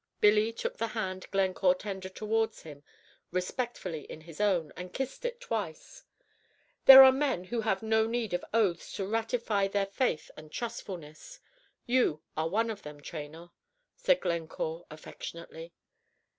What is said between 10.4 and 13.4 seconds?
trustfulness. You are one of them, Tray